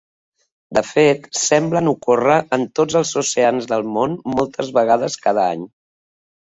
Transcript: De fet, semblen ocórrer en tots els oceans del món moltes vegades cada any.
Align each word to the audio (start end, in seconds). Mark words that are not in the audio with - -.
De 0.77 0.81
fet, 0.91 1.27
semblen 1.41 1.91
ocórrer 1.91 2.39
en 2.59 2.67
tots 2.81 2.99
els 3.03 3.13
oceans 3.25 3.71
del 3.75 3.87
món 4.01 4.19
moltes 4.35 4.77
vegades 4.83 5.23
cada 5.29 5.49
any. 5.57 5.73